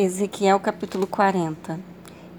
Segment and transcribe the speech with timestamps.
[0.00, 1.80] Ezequiel capítulo 40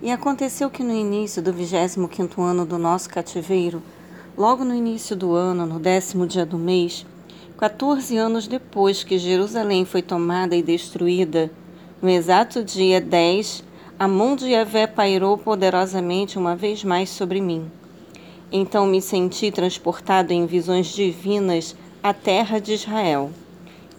[0.01, 3.83] E aconteceu que no início do vigésimo quinto ano do nosso cativeiro,
[4.37, 7.05] logo no início do ano, no décimo dia do mês,
[7.57, 11.51] quatorze anos depois que Jerusalém foi tomada e destruída,
[12.01, 13.61] no exato dia dez,
[13.99, 17.69] a mão de Yahvé pairou poderosamente uma vez mais sobre mim.
[18.49, 23.31] Então me senti transportado em visões divinas à terra de Israel.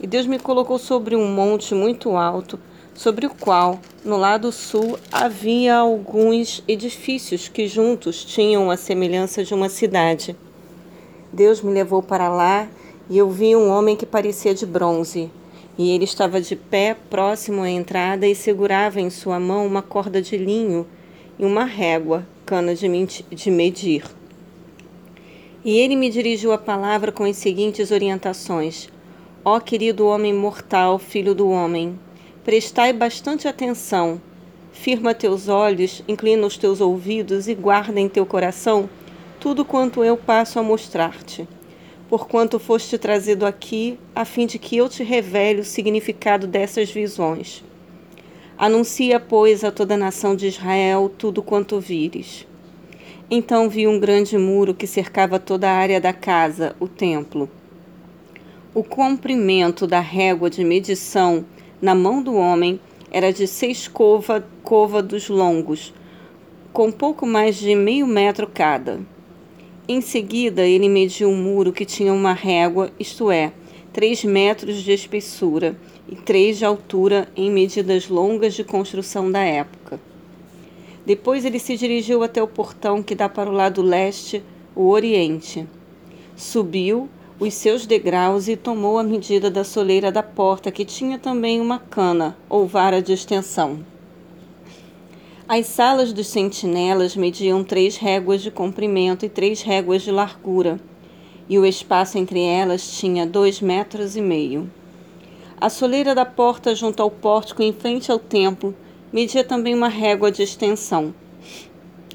[0.02, 2.58] E Deus me colocou sobre um monte muito alto,
[3.00, 9.54] sobre o qual, no lado sul, havia alguns edifícios que juntos tinham a semelhança de
[9.54, 10.36] uma cidade.
[11.32, 12.68] Deus me levou para lá
[13.08, 15.30] e eu vi um homem que parecia de bronze.
[15.78, 20.20] E ele estava de pé próximo à entrada e segurava em sua mão uma corda
[20.20, 20.86] de linho
[21.38, 24.04] e uma régua, cana de medir.
[25.64, 28.90] E ele me dirigiu a palavra com as seguintes orientações:
[29.42, 31.98] Ó querido homem mortal, filho do homem,
[32.42, 34.18] Prestai bastante atenção.
[34.72, 38.88] Firma teus olhos, inclina os teus ouvidos e guarda em teu coração
[39.38, 41.46] tudo quanto eu passo a mostrar-te.
[42.08, 47.62] Porquanto foste trazido aqui, a fim de que eu te revele o significado dessas visões.
[48.56, 52.46] Anuncia, pois, a toda a nação de Israel tudo quanto vires.
[53.30, 57.50] Então vi um grande muro que cercava toda a área da casa, o templo.
[58.72, 61.44] O comprimento da régua de medição
[61.80, 62.78] na mão do homem
[63.10, 65.92] era de seis cova, côvados longos,
[66.72, 69.00] com pouco mais de meio metro cada.
[69.88, 73.52] Em seguida, ele mediu um muro que tinha uma régua, isto é,
[73.92, 75.76] três metros de espessura
[76.08, 80.00] e três de altura em medidas longas de construção da época.
[81.04, 84.42] Depois ele se dirigiu até o portão que dá para o lado leste,
[84.76, 85.66] o oriente.
[86.36, 87.08] Subiu
[87.40, 91.78] os seus degraus e tomou a medida da soleira da porta, que tinha também uma
[91.78, 93.82] cana ou vara de extensão.
[95.48, 100.78] As salas dos sentinelas mediam três réguas de comprimento e três réguas de largura,
[101.48, 104.70] e o espaço entre elas tinha dois metros e meio.
[105.58, 108.74] A soleira da porta junto ao pórtico em frente ao templo
[109.10, 111.14] media também uma régua de extensão.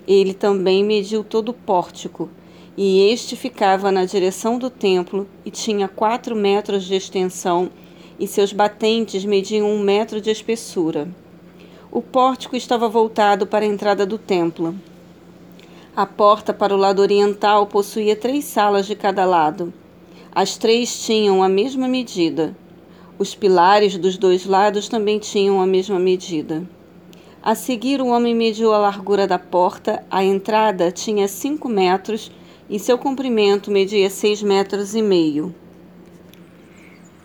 [0.08, 2.30] Ele também mediu todo o pórtico,
[2.78, 7.70] e este ficava na direção do templo e tinha quatro metros de extensão,
[8.20, 11.08] e seus batentes mediam um metro de espessura.
[11.92, 14.76] O pórtico estava voltado para a entrada do templo.
[15.96, 19.74] A porta para o lado oriental possuía três salas de cada lado.
[20.34, 22.56] As três tinham a mesma medida.
[23.18, 26.68] Os pilares dos dois lados também tinham a mesma medida.
[27.42, 30.04] A seguir, o homem mediu a largura da porta.
[30.12, 32.30] A entrada tinha cinco metros
[32.70, 35.54] e seu comprimento media seis metros e meio.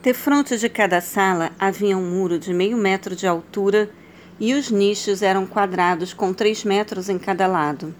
[0.03, 3.91] Defronte de cada sala havia um muro de meio metro de altura
[4.39, 7.95] e os nichos eram quadrados com três metros em cada lado.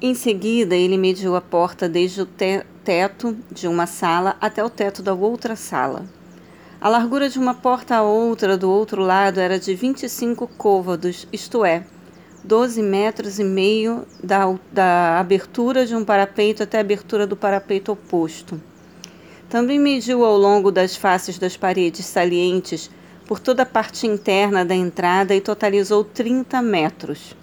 [0.00, 4.68] Em seguida, ele mediu a porta desde o te teto de uma sala até o
[4.68, 6.04] teto da outra sala.
[6.80, 11.64] A largura de uma porta a outra do outro lado era de 25 côvados, isto
[11.64, 11.84] é,
[12.44, 17.90] 12 metros e meio da, da abertura de um parapeito até a abertura do parapeito
[17.90, 18.60] oposto.
[19.48, 22.90] Também mediu ao longo das faces das paredes salientes
[23.26, 27.34] por toda a parte interna da entrada e totalizou 30 metros.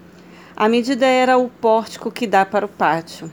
[0.55, 3.31] A medida era o pórtico que dá para o pátio.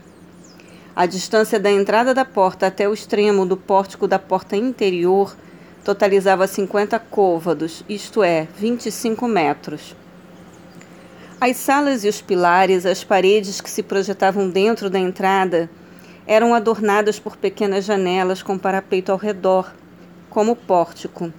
[0.95, 5.37] A distância da entrada da porta até o extremo do pórtico da porta interior
[5.85, 9.95] totalizava 50 côvados, isto é, 25 metros.
[11.41, 15.69] As salas e os pilares, as paredes que se projetavam dentro da entrada,
[16.27, 19.73] eram adornadas por pequenas janelas com parapeito ao redor,
[20.29, 21.31] como pórtico.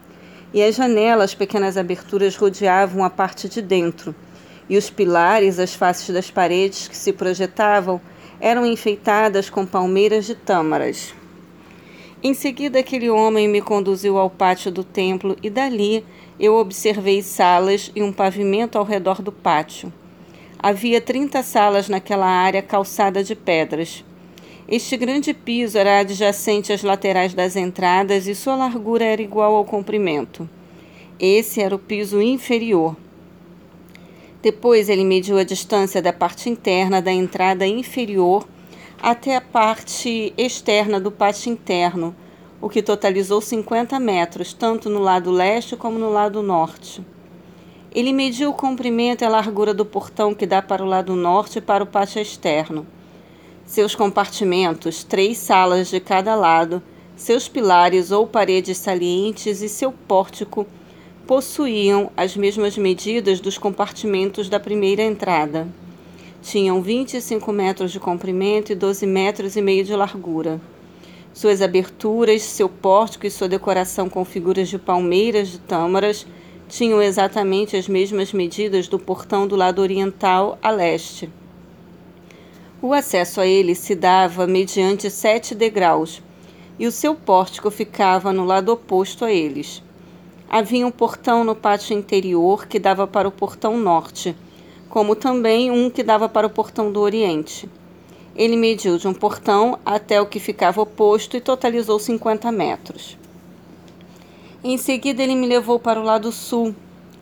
[0.55, 4.15] E as janelas, pequenas aberturas, rodeavam a parte de dentro.
[4.71, 8.01] E os pilares, as faces das paredes que se projetavam,
[8.41, 11.13] eram enfeitadas com palmeiras de tâmaras.
[12.23, 16.03] Em seguida, aquele homem me conduziu ao pátio do templo e dali
[16.41, 19.93] eu observei salas e um pavimento ao redor do pátio.
[20.59, 24.03] Havia trinta salas naquela área calçada de pedras.
[24.67, 29.65] Este grande piso era adjacente às laterais das entradas e sua largura era igual ao
[29.67, 30.49] comprimento.
[31.19, 32.97] Esse era o piso inferior.
[34.41, 38.49] Depois ele mediu a distância da parte interna da entrada inferior
[39.03, 42.15] até a parte externa do pátio interno,
[42.61, 47.03] o que totalizou 50 metros, tanto no lado leste como no lado norte.
[47.93, 51.59] Ele mediu o comprimento e a largura do portão que dá para o lado norte
[51.59, 52.87] e para o pátio externo.
[53.65, 56.83] Seus compartimentos, três salas de cada lado,
[57.17, 60.67] seus pilares ou paredes salientes e seu pórtico
[61.27, 65.69] possuíam as mesmas medidas dos compartimentos da primeira entrada.
[66.43, 70.61] Tinham 25 metros de comprimento e 12 metros e meio de largura.
[71.33, 76.27] Suas aberturas, seu pórtico e sua decoração com figuras de palmeiras de tâmaras
[76.69, 81.31] tinham exatamente as mesmas medidas do portão do lado oriental a leste.
[82.83, 86.23] O acesso a ele se dava mediante sete degraus,
[86.79, 89.83] e o seu pórtico ficava no lado oposto a eles.
[90.49, 94.35] Havia um portão no pátio interior que dava para o portão norte,
[94.89, 97.69] como também um que dava para o portão do oriente.
[98.37, 103.19] Ele mediu de um portão até o que ficava oposto e totalizou 50 metros.
[104.63, 106.75] Em seguida, ele me levou para o lado sul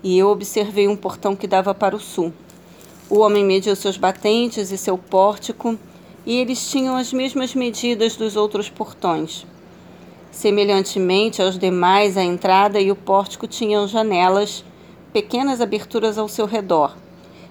[0.03, 2.33] e eu observei um portão que dava para o sul.
[3.11, 5.79] O homem mediu seus batentes e seu pórtico,
[6.27, 9.47] e eles tinham as mesmas medidas dos outros portões.
[10.31, 14.63] Semelhantemente aos demais, a entrada e o pórtico tinham janelas,
[15.13, 16.97] pequenas aberturas ao seu redor.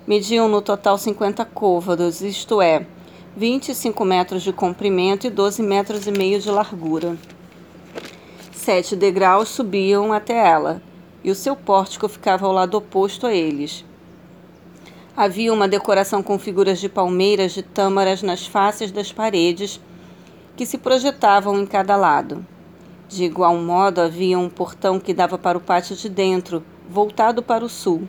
[0.06, 2.86] Mediam no total 50 côvados, isto é,
[3.38, 7.18] 25 metros de comprimento e 12 metros e meio de largura
[8.68, 10.82] sete degraus subiam até ela,
[11.24, 13.86] e o seu pórtico ficava ao lado oposto a eles.
[15.16, 19.80] Havia uma decoração com figuras de palmeiras de tâmaras nas faces das paredes,
[20.58, 22.46] que se projetavam em cada lado.
[23.08, 27.64] De igual modo, havia um portão que dava para o pátio de dentro, voltado para
[27.64, 28.06] o sul.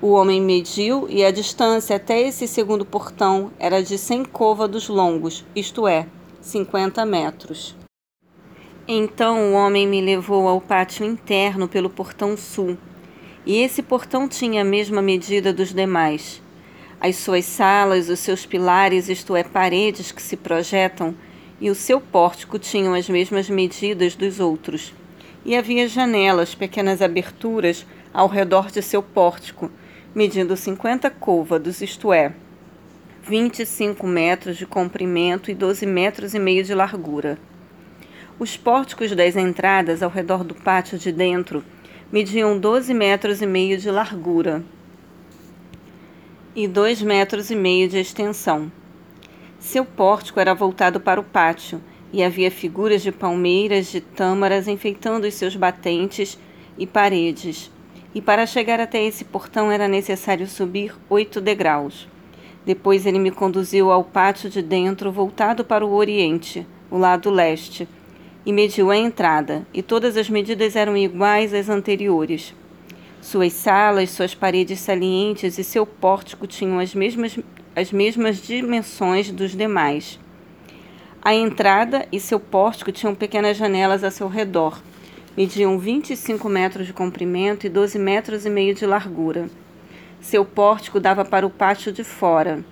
[0.00, 5.44] O homem mediu e a distância até esse segundo portão era de cem côvados longos,
[5.56, 6.06] isto é,
[6.40, 7.74] cinquenta metros.
[8.86, 12.78] Então o homem me levou ao pátio interno pelo portão sul,
[13.44, 16.40] e esse portão tinha a mesma medida dos demais.
[17.00, 21.12] As suas salas, os seus pilares, isto é, paredes que se projetam,
[21.60, 24.94] e o seu pórtico tinham as mesmas medidas dos outros.
[25.44, 27.84] E havia janelas, pequenas aberturas,
[28.14, 29.68] ao redor de seu pórtico,
[30.14, 32.32] medindo cinquenta côvados, isto é,
[33.22, 37.38] 25 metros de comprimento e 12 metros e meio de largura.
[38.38, 41.62] Os pórticos das entradas ao redor do pátio de dentro
[42.10, 44.64] mediam 12 metros e meio de largura
[46.56, 48.72] e 2 metros e meio de extensão.
[49.58, 51.82] Seu pórtico era voltado para o pátio
[52.12, 56.38] e havia figuras de palmeiras de tâmaras enfeitando os seus batentes
[56.78, 57.70] e paredes.
[58.14, 62.08] E para chegar até esse portão era necessário subir oito degraus.
[62.64, 67.88] Depois ele me conduziu ao pátio de dentro voltado para o oriente, o lado leste,
[68.44, 72.54] e mediu a entrada, e todas as medidas eram iguais às anteriores.
[73.20, 77.38] Suas salas, suas paredes salientes e seu pórtico tinham as mesmas,
[77.76, 80.18] as mesmas dimensões dos demais.
[81.20, 84.80] A entrada e seu pórtico tinham pequenas janelas a seu redor.
[85.36, 89.48] Mediam 25 metros de comprimento e 12 metros e meio de largura.
[90.20, 92.64] Seu pórtico dava para o pátio de fora.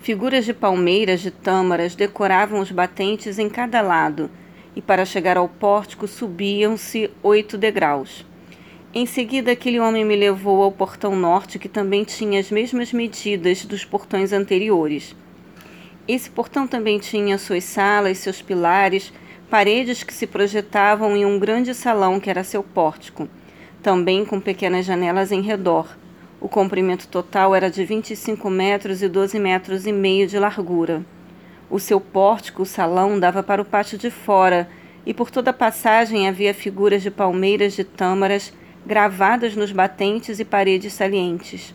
[0.00, 4.30] Figuras de palmeiras de tâmaras decoravam os batentes em cada lado,
[4.74, 8.24] e para chegar ao pórtico subiam-se oito degraus.
[8.92, 13.64] Em seguida, aquele homem me levou ao portão norte, que também tinha as mesmas medidas
[13.64, 15.14] dos portões anteriores.
[16.08, 19.12] Esse portão também tinha suas salas, seus pilares,
[19.50, 23.28] paredes que se projetavam em um grande salão que era seu pórtico,
[23.82, 25.88] também com pequenas janelas em redor.
[26.40, 31.04] O comprimento total era de 25 metros e 12 metros e meio de largura.
[31.68, 34.68] O seu pórtico, o salão, dava para o pátio de fora,
[35.04, 38.52] e por toda a passagem havia figuras de palmeiras de tâmaras
[38.86, 41.74] gravadas nos batentes e paredes salientes.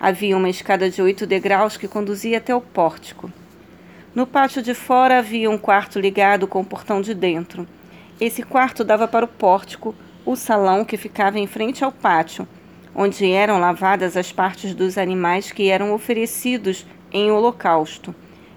[0.00, 3.30] Havia uma escada de oito degraus que conduzia até o pórtico.
[4.14, 7.66] No pátio de fora havia um quarto ligado com o portão de dentro.
[8.20, 9.94] Esse quarto dava para o pórtico,
[10.24, 12.46] o salão que ficava em frente ao pátio,
[12.94, 18.14] onde eram lavadas as partes dos animais que eram oferecidos em holocausto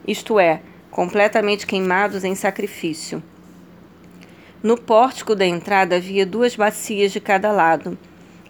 [0.07, 3.21] isto é, completamente queimados em sacrifício.
[4.63, 7.97] No pórtico da entrada havia duas bacias de cada lado,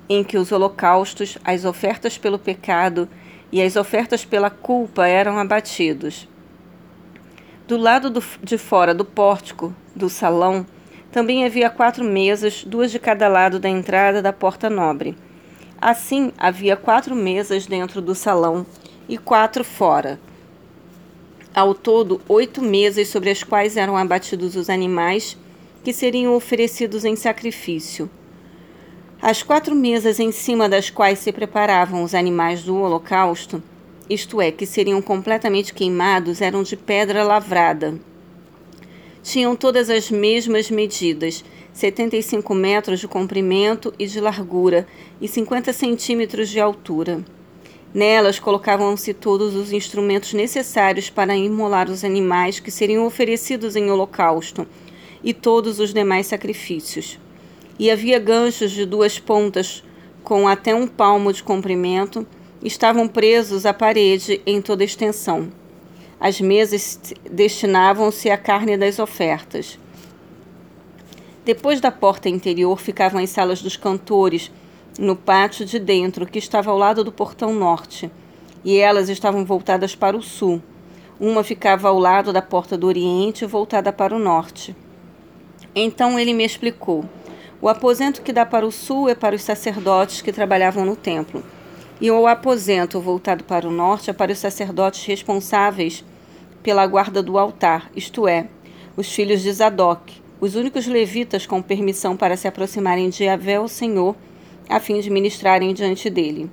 [0.07, 3.09] em que os holocaustos, as ofertas pelo pecado
[3.51, 6.29] e as ofertas pela culpa eram abatidos.
[7.67, 10.65] Do lado do, de fora do pórtico, do salão,
[11.11, 15.17] também havia quatro mesas, duas de cada lado da entrada da porta nobre.
[15.79, 18.65] Assim, havia quatro mesas dentro do salão
[19.07, 20.19] e quatro fora
[21.57, 25.35] ao todo oito mesas sobre as quais eram abatidos os animais
[25.83, 28.07] que seriam oferecidos em sacrifício.
[29.19, 33.63] As quatro mesas em cima das quais se preparavam os animais do holocausto,
[34.09, 37.99] isto é, que seriam completamente queimados, eram de pedra lavrada.
[39.21, 44.87] Tinham todas as mesmas medidas, 75 metros de comprimento e de largura
[45.19, 47.23] e 50 centímetros de altura.
[47.93, 54.67] Nelas colocavam-se todos os instrumentos necessários para imolar os animais que seriam oferecidos em holocausto
[55.23, 57.19] e todos os demais sacrifícios.
[57.79, 59.83] E havia ganchos de duas pontas
[60.23, 62.25] com até um palmo de comprimento,
[62.63, 65.49] estavam presos à parede em toda extensão.
[66.19, 66.99] As mesas
[67.29, 69.77] destinavam-se à carne das ofertas.
[71.45, 74.51] Depois da porta interior ficavam as salas dos cantores,
[74.99, 78.11] no pátio de dentro, que estava ao lado do portão norte,
[78.65, 80.61] e elas estavam voltadas para o sul.
[81.19, 84.75] Uma ficava ao lado da porta do oriente, voltada para o norte.
[85.73, 87.05] Então ele me explicou:
[87.61, 91.43] o aposento que dá para o sul é para os sacerdotes que trabalhavam no templo,
[91.99, 96.03] e o aposento voltado para o norte é para os sacerdotes responsáveis
[96.61, 98.47] pela guarda do altar, isto é,
[98.95, 103.67] os filhos de Zadok os únicos levitas com permissão para se aproximarem de Yahvé, o
[103.67, 104.15] Senhor,
[104.69, 106.49] a fim de ministrarem diante dele.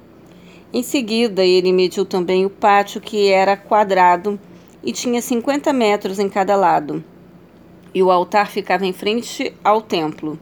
[0.72, 4.40] Em seguida, ele mediu também o pátio, que era quadrado
[4.82, 7.04] e tinha cinquenta metros em cada lado,
[7.92, 10.38] e o altar ficava em frente ao templo.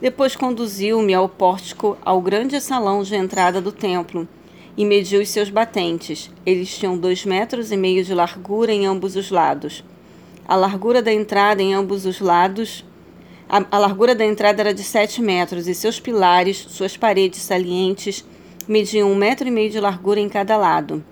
[0.00, 4.28] Depois conduziu-me ao pórtico, ao grande salão de entrada do templo,
[4.76, 6.30] e mediu os seus batentes.
[6.46, 9.82] Eles tinham dois metros e meio de largura em ambos os lados
[10.48, 12.82] a largura da entrada em ambos os lados.
[13.46, 18.24] A, a largura da entrada era de 7 metros e seus pilares, suas paredes salientes,
[18.66, 21.04] mediam um metro e meio de largura em cada lado.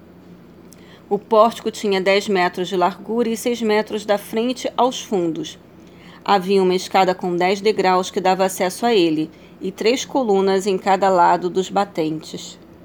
[1.08, 5.58] O pórtico tinha 10 metros de largura e 6 metros da frente aos fundos.
[6.28, 9.30] Havia uma escada com 10 degraus que dava acesso a ele,
[9.60, 12.58] e três colunas em cada lado dos batentes.